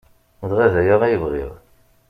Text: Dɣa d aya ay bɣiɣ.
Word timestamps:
Dɣa 0.49 0.67
d 0.73 0.75
aya 0.81 0.95
ay 1.03 1.15
bɣiɣ. 1.21 1.51